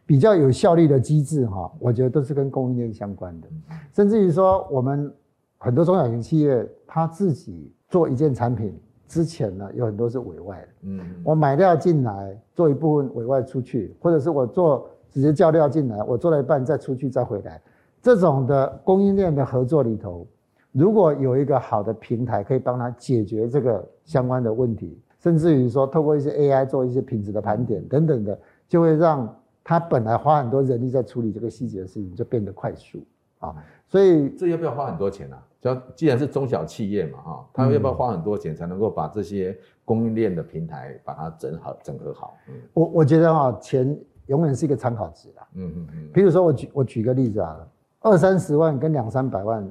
[0.06, 3.48] 比较有效率的机制哈，我觉得都是跟供应链相关的，
[3.94, 5.10] 甚至于说我们
[5.58, 8.78] 很多中小型企业，他自己做一件产品。
[9.08, 17.62] 之前呢，有很多是委外的，嗯，我买料进来做一部分委外出去，或者是我做直接叫料进来，我做了一半再出去再回来，
[18.02, 20.28] 这种的供应链的合作里头，
[20.72, 33.00] 如果有一个好的平台可以帮他解决这个相关的问题，甚至于说透过一些 AI 做一些品质的盘点等等的，就会让他本来花很多人力在处理这个细节的事情就变得快速
[33.40, 33.56] 啊，
[33.88, 35.30] 所以这要不要花很多钱
[35.62, 35.84] 呢？
[35.96, 42.38] 既然是中小企业嘛，哈，他们要不要花很多钱才能够把这些供应链的平台把它整好、整合好？
[42.74, 45.48] 我我觉得哈，钱永远是一个参考值啦。
[45.56, 46.10] 嗯嗯嗯。
[46.14, 47.68] 比如说我举我举个例子啊，
[48.02, 49.68] 二三十万跟两三百万，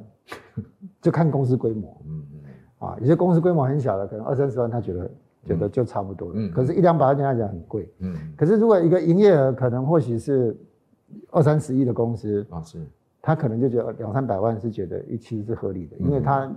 [1.00, 1.96] 就看公司规模。
[2.06, 2.40] 嗯嗯。
[2.88, 5.10] 啊，有些公司规模很小的，可能二三十万他觉得
[5.44, 6.34] 觉得就差不多了。
[6.36, 6.50] 嗯。
[6.50, 7.88] 可是，一两百万对他讲很贵。
[8.00, 8.14] 嗯。
[8.36, 10.56] 可是，如果一个营业额可能或许是
[11.30, 12.84] 二三十亿的公司啊，是。
[13.26, 16.48] 他可能就觉得两三百万是觉得其实是合理的，因为他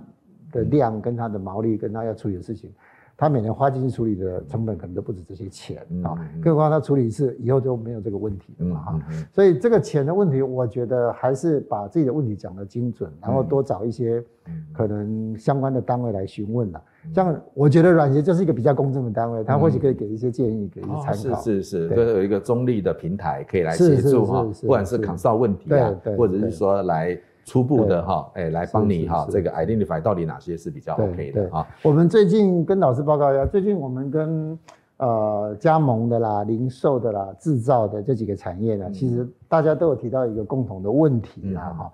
[0.52, 2.72] 的量跟他的毛利跟他要处理的事情。
[3.20, 9.00] 他每年花进去处理的成本可能都不止这些钱啊，更何况他处理一次以后就没有这个问题了嘛哈。
[9.30, 14.24] 所以这个钱的问题，我觉得还是把自己的问题讲得精准，然后多找一些
[14.72, 16.82] 可能相关的单位来询问了。
[17.14, 21.42] 像我觉得软协就是一个比较公正的单位，他或许可以给一些建议，给一些参考。
[21.42, 27.20] 是是是，都有一个中立的平台可以来协助哈，不管是 consult 问题啊，或者是说来。
[27.50, 31.66] 初步的哈，哎，来帮你哈，这个 identify 到底哪些是比较 OK 的啊？
[31.82, 34.56] 我们最近跟老师报告一下，最近我们跟
[34.98, 41.92] 呃加盟的啦、零售的啦、制造的这几个产业呢，其实大家都有提到一个共同的问题啦哈。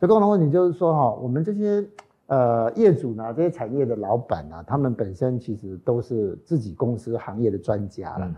[0.00, 1.86] 这共同问题就是说哈，我们这些
[2.28, 8.34] 呃业主呢，这些产业的老板呢，他们本身其实都是自己公司行业的专家了。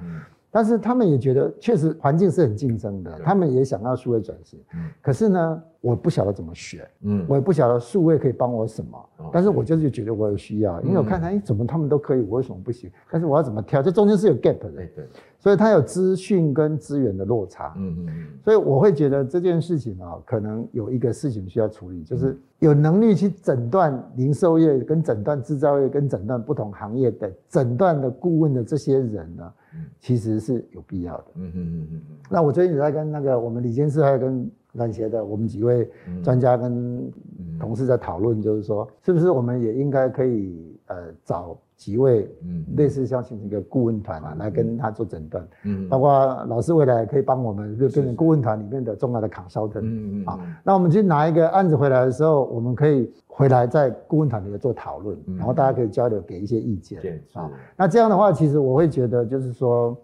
[0.56, 4.58] 但是他们也觉得，确实环境是很竞争的，他们也想要数位转型。
[5.02, 8.98] 可是呢，我不晓得怎么选，嗯，我也不晓得数位可以帮我什么。
[9.30, 12.90] 但是我就是觉得我有需要，因为我看他，哎，怎么他们都可以，我为什么不行？
[13.10, 13.82] 但是我要怎么挑？
[13.82, 15.06] 这中间是有 gap 的，对，
[15.46, 17.72] 所以他有资讯跟资源的落差。
[17.76, 18.26] 嗯嗯嗯。
[18.42, 29.52] 所以我会觉得这件事情啊，可能有一个事情需要处理，就是有能力去诊断零售业跟诊断制造业跟诊断不同行业的诊断的顾问的这些人呢。
[30.00, 31.24] 其实是有必要的。
[31.34, 32.00] 嗯嗯嗯嗯。
[32.28, 35.88] 那我最近也在跟那个我们李监事，还有跟软协的我们几位
[36.24, 37.08] 专家跟
[37.60, 45.46] 同事在讨论，就是说，是不是我们也应该可以呃找几位嗯类似像形成一个顾问团啊，来跟他做诊断。
[45.64, 45.88] 嗯。
[45.88, 49.80] 包括老师未来可以帮我们，就变成顾问团里面的重要的 consultant。
[49.82, 50.24] 嗯嗯。
[50.24, 53.12] 啊，那我们去拿一个案子回来的时候，我们可以。
[53.36, 57.50] 回来在顾问团里面做讨论，然后大家可以交流，给一些意见啊。
[57.76, 59.94] 那这样的话，其实我会觉得，就是说，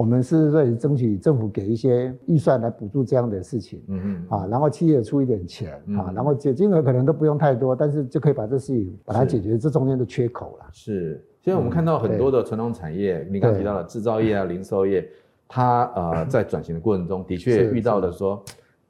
[0.00, 10.66] 我们是在争取政府给一些预算来补助这样的事情，嗯嗯啊，然后企业出一点钱啊，然后解金额可能都不用太多，但是就可以把这事情把它解决这中间的缺口了。
[10.72, 15.06] 是，现在我们看到很多的传统产业，你刚刚提到了制造业啊、零售业，
[15.46, 18.42] 它呃在转型的过程中的确遇到了说。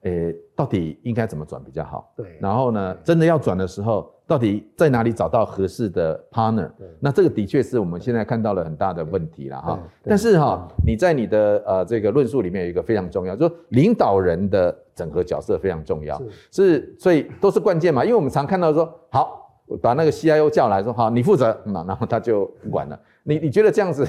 [0.04, 2.10] 诶，到底应该怎么转比较好？
[2.16, 6.70] 对，然后呢，真的要转的时候，到底在哪里找到合适的 partner？
[7.00, 9.76] 那这个的确是我们现在看到了很大的问题了哈。
[10.04, 16.16] 但是哈，你在你的呃这个论述里面有一个非常重要，就是领导人的整合角色非常重要，
[16.52, 18.04] 是，是，所以都是关键嘛。
[18.04, 19.50] 因为我们常看到说，好，
[19.82, 22.96] 把那个 CIO 叫来说，好，你负责，那然后他就不管了。
[23.24, 24.06] 你你觉得这样子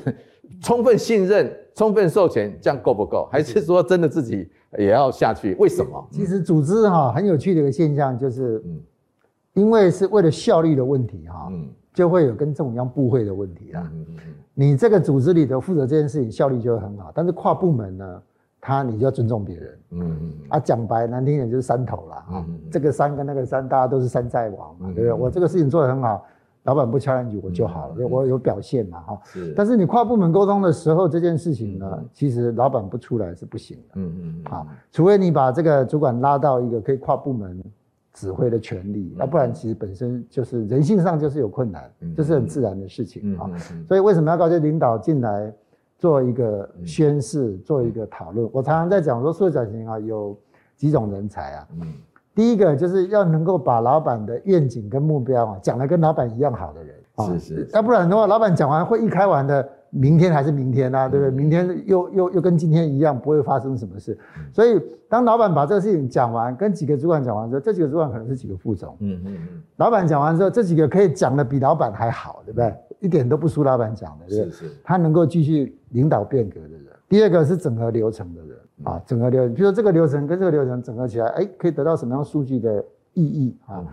[0.62, 3.28] 充分信任、充分授权，这样够不够？
[3.32, 4.48] 还是说真的自己？
[4.78, 6.08] 也要下去，为什么？
[6.12, 8.80] 其实组织哈很有趣的一个现象，就是，嗯，
[9.54, 13.90] 因为是为了效率的问题哈，嗯，就会有跟这种一样部会的问题啦。
[13.94, 14.34] 嗯嗯嗯。
[14.54, 18.22] 你这个组织里头负责这件事情，效率就会很好，但是跨部门呢，
[18.60, 19.80] 他你就要尊重别人。
[19.92, 20.34] 嗯嗯。
[20.50, 22.26] 啊，讲白难听点就是山头啦。
[22.30, 25.14] 啊，这个山跟那个山，大家都是山寨王嘛，对不对？
[25.14, 26.24] 我这个事情做得很好。
[26.64, 29.20] 老板不敲两句我就好了，嗯、我有表现嘛哈。
[29.26, 29.52] 是。
[29.58, 33.84] 但是你跨部门沟通的时候，这件事情呢，嗯、其实老板不出来是不行的。
[33.96, 34.52] 嗯嗯嗯。
[34.52, 37.60] 好，除非你把这个主管拉到一个可以跨部门
[38.22, 43.50] 指挥的权利，要、嗯、不然其实本身就是人性上就是有困难，这、嗯、是很自然的事情啊。
[43.88, 45.52] 所以为什么要高阶领导进来
[45.98, 48.48] 做一个宣誓，嗯、做一个讨论？
[48.54, 50.38] 我常常在讲说，数字转型啊，有
[50.78, 51.68] 几种人才啊。
[51.82, 51.88] 嗯。
[52.36, 61.32] 第一个就是要能够把老板的愿景跟目标啊讲得跟老板一样好的人，是是，是，要不然的话，老板讲完会一开完的，明天还是明天啊，对不对？
[61.32, 64.18] 明天又又又跟今天一样，不会发生什么事。
[64.52, 72.74] 所以当老板把这个事情讲完，跟几个主管讲完之后，这几个主管可能是几个副总，嗯嗯嗯，老板讲完之后，这几个可以讲的比老板还好，对不对？
[73.00, 74.52] 一点都不输老板讲的，对不对？
[74.52, 76.86] 是是，他能够继续领导变革的人。
[77.10, 78.58] 第二个是整合流程的人。
[78.84, 83.86] 啊，整合流程，比如说这个流程跟这个流程整合起来，哎，可以得到什么样数据的意义啊？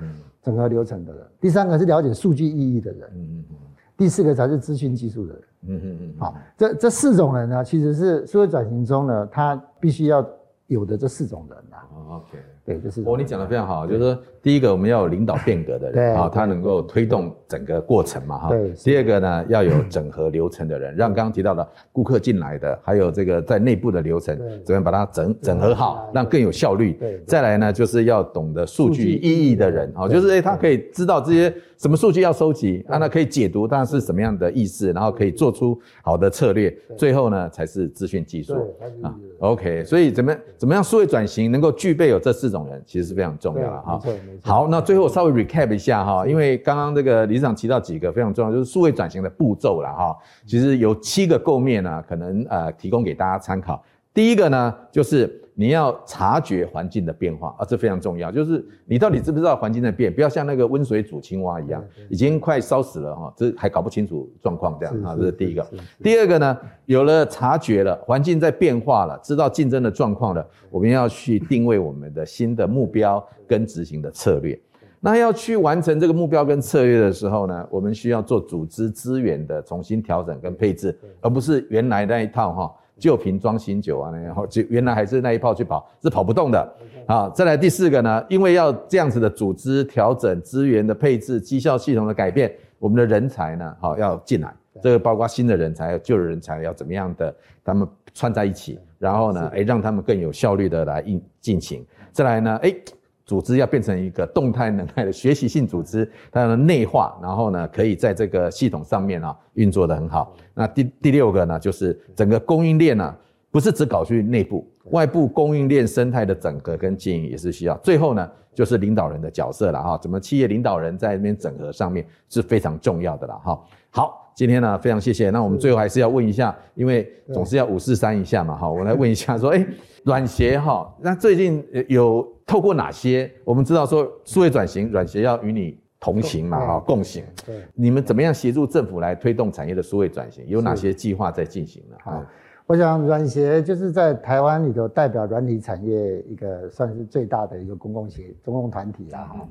[0.42, 1.22] 整合流程的人。
[1.38, 3.02] 第三个是了解数据意义的人。
[3.12, 3.56] 嗯嗯嗯。
[3.98, 5.42] 第四个才是资讯技术的人。
[5.66, 6.14] 嗯嗯嗯。
[6.18, 10.26] 好，这这四种人呢，其实是社会转型中呢，他必须要
[10.68, 11.84] 有的这四种人啊。
[12.10, 12.38] OK。
[12.64, 13.02] 对，就是。
[13.06, 18.48] 哦，你讲的非常好，就是说，第一个我们要有领导变革的人啊，他能够推动整个过程嘛哈。
[18.50, 18.72] 对。
[18.74, 26.92] 第二个呢，要有整合流程的人，让刚刚提到的顾客进来的，还有这个在内部的流程，怎么样把它整整合好，让更有效率。
[26.92, 27.18] 对。
[27.26, 36.70] 再来呢，就是要懂得数据意义的人啊，就是诶他可以知道这些什么数据要收集，让他可以解读它是什么样的意思，然后可以做出好的策略。
[36.98, 38.54] 最后呢，才是资讯技术
[39.02, 39.16] 啊。
[39.38, 44.00] OK，所以怎么怎么样数位转型能够具备有这四种人，其实是非常重要的哈。
[44.42, 50.16] 好，那最后稍微 recap 一下哈，因为刚刚这个理事长提到几个非常重要，就是数位转型的步骤了哈。
[50.44, 53.82] 其实有七个构面呢，可能呃提供给大家参考。
[54.12, 55.42] 第一个呢，就是。
[55.60, 58.30] 你要察觉环境的变化啊，这非常重要。
[58.30, 60.14] 就是你到底知不知道环境在变？
[60.14, 65.68] 不要像那个温水煮青蛙一样，已经快烧死了哈，这还搞不清楚状况这样啊，这是第一个。
[66.00, 74.56] 第二个呢，有了察觉了，环境在变化了，知道竞争的状况了，我们要去定位我们的新的目标跟执行的策略。
[75.00, 82.72] 那要去完成这个目标跟策略的时候呢，我们需要做组织资源的重新调整跟配置，而不是原来那一套哈。
[82.98, 86.74] 旧瓶装新酒啊，然后就原来还是那一炮去跑，是跑不动的。
[87.06, 97.34] 好，再来第四个呢，因为要这样子的组织调整、资源的配置、绩效系统的改变，我们的人才呢，好要进来，这个包括新的人才、旧的人才要怎么样的，
[97.64, 101.84] 他们串在一起，然后呢，诶让他们更有效率的来应进行。
[102.12, 102.82] 再来呢，诶
[103.28, 110.34] 组织要变成一个动态能耐的学习性组织， 它要内化，然后呢，可以在这个系统上面啊运作得很好。
[110.54, 113.14] 那第第六个呢，就是整个供应链呢，
[113.50, 117.76] 不是只搞去内部，外部供应链生态的整合跟经营也是需要。
[117.82, 123.62] 最后呢，就是领导人的角色了哈，怎么企业领导人在那边整合上面是非常重要的了哈。
[123.90, 125.28] 好，今天呢非常谢谢。
[125.28, 129.66] 那我们最后还是要问一下，因为总是要五四三一下嘛哈，我来问一下说，哎，
[130.04, 132.26] 软协哈，那最近有。
[132.48, 133.30] 透过哪些？
[133.44, 137.22] 我们知道说数位转型，软协要与你同行嘛，哈，共行。
[137.44, 140.42] 对，你们怎么样协助政府来推动产业的数位转型？
[140.48, 141.96] 有哪些计划在进行呢？
[142.02, 142.26] 哈，
[142.66, 149.48] 我想软协就是在台湾里头代表软体产业一个算是最大的一个公共协公共团体啦哈。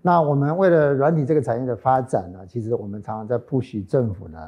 [0.00, 4.38] 那我们为了软体这个产业的发展呢，其实我们常常在 push 政府呢，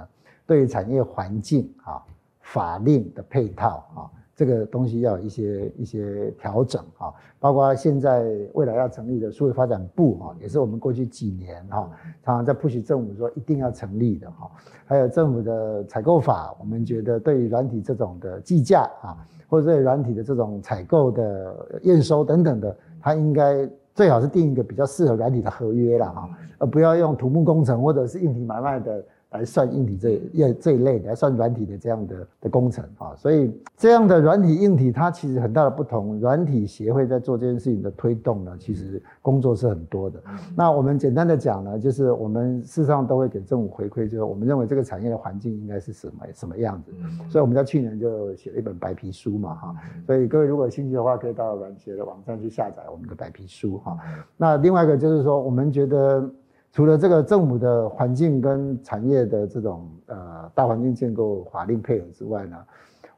[0.47, 2.01] 对于产业环境啊、
[2.41, 4.09] 法令的配套啊。
[4.43, 11.89] 这个东西要有一些一些调整啊，包括现在未来要成立的数位发展部啊，也是我们过去几年哈，
[12.25, 14.51] 常常在 push 政府说一定要成立的哈。
[14.85, 19.15] 还有政府的采购法，我们觉得对于软体这种的计价啊，
[19.49, 26.29] 或者对软体的这种采购的验收等等的，它应该最好是定一个比较适合软体的合约了哈，
[26.59, 29.05] 而不要用土木工程或者是硬体买卖的。
[29.33, 36.21] 来算硬体这一这一类的，来算软体的这样的的工程啊，所以这样的软体硬体它其实很大的不同。
[36.21, 40.23] 软体协会在做这件事情的推动呢，其实工作是很多的。
[40.55, 46.93] 那我们简单的讲呢，就是我们事实上都会给政府回馈，就是我们认为这个产业的环境应该是什么什么样子。
[47.29, 49.75] 所以我们在去年就写了一本白皮书嘛哈，
[50.07, 53.97] 所以各位如果有兴趣的话，可以到软协的网站去下载我们的白皮书哈。
[54.37, 56.31] 那另外一个就是说，我们觉得。
[56.73, 62.57] 除了这个政府的环境跟产业的这种呃大环境建构法令配合之外呢，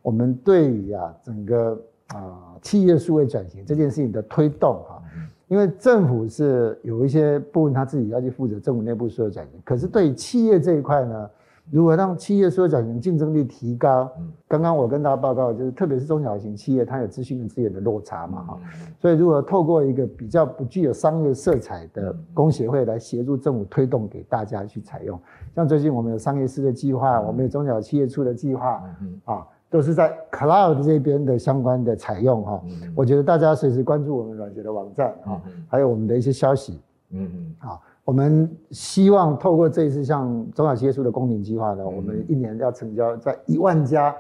[0.03, 5.03] 我们对于啊整个啊企业数位转型这件事情的推动哈，
[5.49, 11.31] 因为政府是有一些部分他自己要去负责政府内部数位转型，可是对于企业这一块呢。
[11.71, 14.11] 如何让企业数位转型竞争力提高？
[14.47, 18.59] 刚刚我跟大家报告，就是特别是中小型企业，它有资讯跟资源的落差嘛，哈。
[19.01, 25.19] 所以如果透过一个比较不具有商业色彩的工协会来协助政府推动，给大家去采用。
[25.55, 28.83] 像最近我们有商业思维计划，我们有中小企业处的计划，
[29.25, 32.63] 啊，都是在 Cloud 这边的相关的采用，哈。
[32.95, 36.79] 我觉得大家随时关注我们软协的网站，啊，还有我们的一些消息，
[37.11, 37.83] 嗯嗯，好。
[38.05, 44.15] 我们希望透过这一次像中小企业数的公民计划呢，我们一年要成交在一万家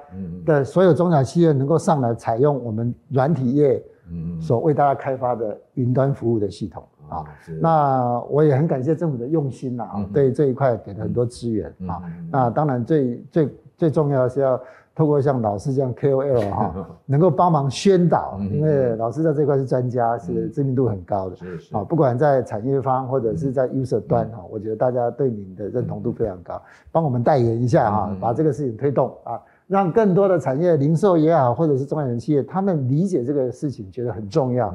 [0.44, 3.82] 的所有中小企业能够上来采用我们软体业
[4.40, 7.24] 所为大家开发的云端服务的系统啊。
[7.60, 12.02] 那我也很感谢政府的用心啊，对这一块给了很多资源啊。
[12.30, 14.60] 那当然最最最重要的是要。
[14.94, 21.34] 透过像老师这样 KOL 哈， 能够帮忙宣导，因为老师在这块是专家，是知名度很高的。
[21.34, 21.76] 是是。
[21.76, 34.68] 啊，不管在产业方或者是在 user 端哈，我觉得大家对您的认同度非常高，帮我们代言一下哈，把这个事情推动啊，让更多的产业零售也好，或者是中小企业，他们理解这个事情，觉得很重要，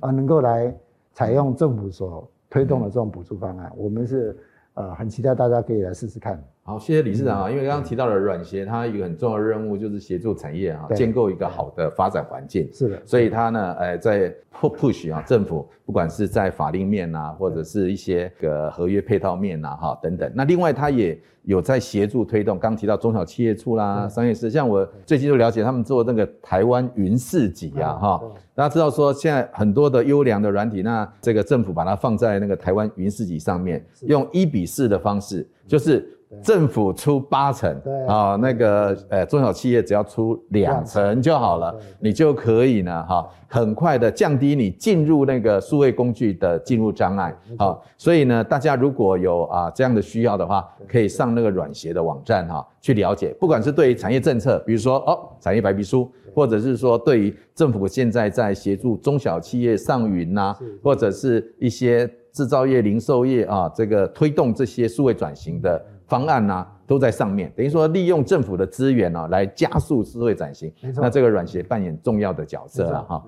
[0.00, 0.74] 啊，能够来
[1.12, 4.34] 采用政府所推动的这种补助方案，我们是
[4.72, 6.42] 呃很期待大家可以来试试看。
[6.66, 12.68] 好，谢谢理事长啊，因为刚刚提到了软协，它有一个很重要的任务就是协助产业啊，建构一个好的发展环境。
[12.72, 20.28] 是的，所以它呢，呃，在 push 啊，政府不管是在法令面啊，或者是一些个合约配套面啊，哈等等。
[20.34, 28.20] 那另外它也有在协助推动，刚提到中小企业处啦，商业司，像我最近就了解他们做那个台湾云市集啊，哈，
[28.56, 36.12] 大家知道说现在很多的优良的软体，那这个政府把它放在那个台湾云市集上面，用一比四的方式，就是。
[36.42, 38.06] 政府出八成，对。
[38.06, 47.34] 啊，那个呃中小企业只要出两成就好了，你就可以呢哈，很快的降低你进入那个数位工具的进入障碍。
[47.58, 65.84] 好，所以呢，大家如果有啊这样的需要的话，可以上那个软协的网站哈去了解，不管是对于产业政策，比如说哦产业白皮书，或者是说对于政府现在在协助中小企业上云呐，或者是一些制造业、零售业啊，这个推动这些数位转型的。
[66.06, 70.72] 方案呢、啊、都在上面，等于说利用政府的资源呢、啊、来加速社会转型。
[70.80, 73.24] 没错，那这个软协扮演重要的角色了哈。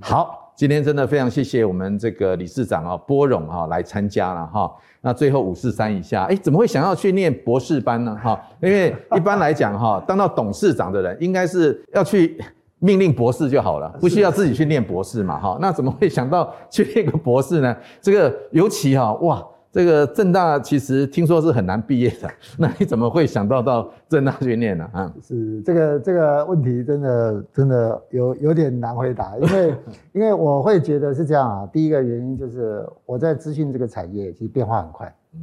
[0.00, 4.70] 好，今天真的非常谢谢我们这个理事长啊波荣啊来参加了哈。
[5.00, 8.18] 那最后五四三以下，哎，怎么会想要去念博士班呢？
[8.20, 12.36] 哈，因为一般来讲哈， 当到董事长的人应该是要去
[12.80, 15.56] 命令博士就好了，不需要自己去念博士嘛哈。
[15.60, 17.76] 那怎么会想到去念个博士呢？
[18.00, 19.46] 这个尤其哈哇。
[19.76, 24.88] 这个正大其实听说是很难毕业的，那你怎么会想到到正大去念呢？
[24.90, 29.74] 啊，是这个这个问题真的真的有有点难回答，因为
[30.14, 31.68] 因为我会觉得是这样啊。
[31.70, 35.40] 第一个原因就是我在资讯这个产业其实变化很快，嗯，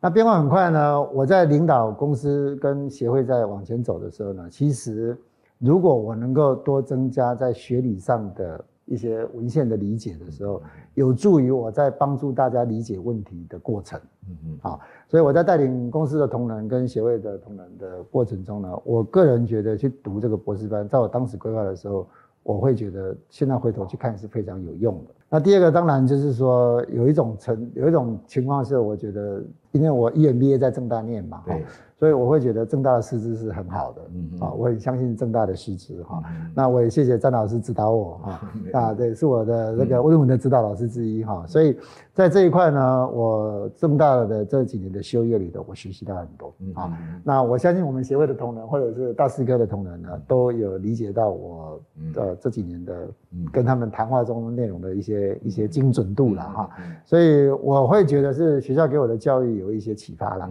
[0.00, 5.14] 那变化很快呢，我在领导公司跟协会在往前走的时候呢，其实
[5.58, 8.64] 如果我能够多增加在学理上的。
[8.90, 10.60] 一些文献的理解的时候，
[10.94, 14.00] 有助于我在帮助大家理解问题的过程。
[14.28, 22.04] 嗯嗯，好，所以我在带领公司的同仁跟协会的同仁的过程中呢，我个人觉得去读这个博士班，在我当时规划的时候，
[22.42, 25.14] 我会觉得现在回头去看是非常有用的。
[25.28, 29.40] 那第二个当然就是说，有一种成有一种情况是，我觉得
[29.72, 31.64] 因为我 EMBA 在正大念嘛，对。
[32.00, 36.22] 所以我会觉得正大的师资是很好的，嗯啊，我很相信正大的师资哈。
[36.54, 38.40] 那我也谢谢张老师指导我哈，
[38.72, 41.44] 啊，对，是我的那个温文的指导老师之一哈。
[41.46, 41.76] 所以
[42.14, 46.90] 在这一块呢，我正大的这几年的修业里头，我学习到很多啊。
[47.22, 51.78] 那我相信我们协会的同仁或者是大师哥的同仁呢，都有理解到我
[52.14, 53.08] 的这几年的
[53.52, 56.70] 跟他们谈话中内容的一些一些精准度了哈。
[57.04, 60.50] 所以我会觉得是学校给我的教育有一些启发了，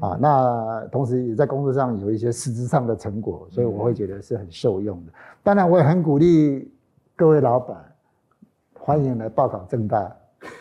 [0.00, 0.88] 啊，那。
[0.90, 5.12] 同时也在工作上有一些实质上的成果，所以我会觉得是很受用的。
[5.42, 6.70] 当然，我也很鼓励
[7.14, 7.76] 各位老板，
[8.74, 10.10] 欢迎来报考正大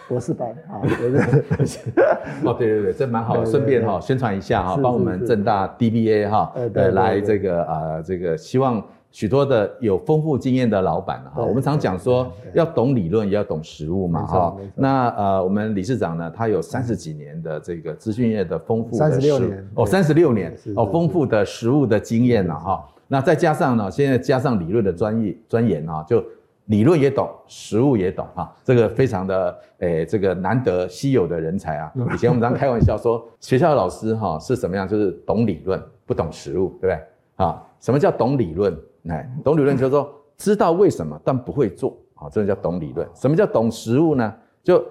[0.08, 0.82] 博士班啊！
[0.82, 1.22] 对对
[1.58, 2.04] 对，
[2.44, 8.84] 哦，对对对，这蛮好，顺便哈宣传一下哈，帮我们正大 DBA 哈，呃，来这个啊，这个希望。
[9.16, 14.58] 许多的有丰富经验的老板哈，我们常讲说要懂理论，也要懂实务嘛哈。
[14.76, 22.86] 那呃，我们理事长呢，他有三十几年的这个资讯业的丰富的三十六年哦，三十六年哦，丰富的实务的经验了哈。
[23.08, 26.22] 那再加上呢，现在加上理论的专业钻研啊，就
[26.66, 28.54] 理论也懂，实务也懂哈。
[28.66, 31.90] 这个非常的诶，这个难得稀有的人才啊。
[32.14, 34.86] 以前我们常开玩笑说，学校的老师哈是什么样？
[34.86, 37.00] 就是懂理论，不懂实务，对不对？
[37.38, 38.78] 啊，什么叫懂理论？
[39.10, 43.08] 哎，懂理论就是说知道为什么，但不会做，好，这个叫懂理论。
[43.14, 44.34] 什么叫懂实物呢？
[44.64, 44.84] 就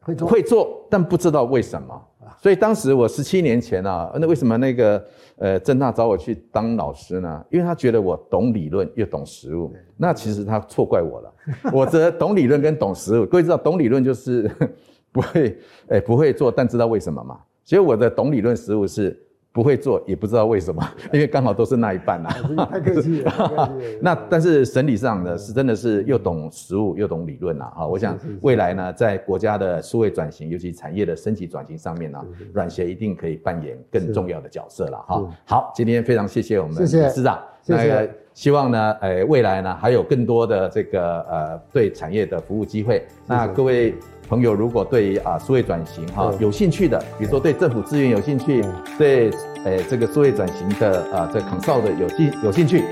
[0.00, 2.02] 会做，会做，但不知道为什么。
[2.38, 5.04] 所以当时我十七年前啊，那为什么那个
[5.36, 7.44] 呃郑大找我去当老师呢？
[7.50, 9.72] 因为他觉得我懂理论又懂实物。
[9.96, 11.34] 那其实他错怪我了。
[11.72, 14.50] 我这懂理论跟懂实物，各位知道懂理论就是
[15.12, 17.38] 不会哎不会做，但知道为什么嘛。
[17.64, 19.16] 所以我的懂理论实物是。
[19.52, 20.82] 不会做，也不知道为什么，
[21.12, 22.30] 因为刚好都是那一半呐。
[22.70, 23.70] 太客气了。
[24.00, 27.70] 那但是审理上呢，是真的是又懂实务又懂理论呐。
[27.76, 32.18] 啊，我想未来呢，在国家的数位转型，尤其产业的升级转型上面呢，
[32.52, 34.98] 软协一定可以扮演更重要的角色了。
[35.06, 37.38] 哈，好，今天非常谢谢我们理事长。
[37.66, 43.06] 那个希望呢，呃，未来呢还有更多的这个呃对产业的服务机会。
[43.26, 43.94] 那各位。
[44.32, 48.64] 朋友，如果对啊数位转型哈有兴趣的，比如说对政府资源有兴趣，
[48.96, 49.30] 对
[49.66, 52.82] 诶这个数位转型的啊这 consult 的有兴有兴趣，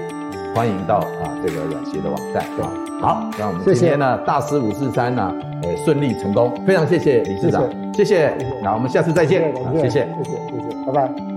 [0.55, 2.45] 欢迎到啊这个软协的网站。
[3.01, 7.65] 好，那我们今天呢大师五四三呢诶顺利成功，非常谢谢理事长，
[7.95, 11.30] 谢谢，那我们下次再见，谢谢，谢谢，谢谢，拜拜。